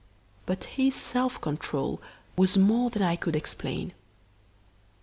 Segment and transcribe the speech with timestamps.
[0.47, 2.01] But his self control
[2.35, 3.93] was more than I could explain.